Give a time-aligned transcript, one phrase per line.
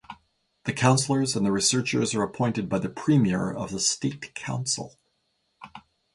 [0.63, 4.97] The counsellors and the researchers are appointed by the Premier of the State Council.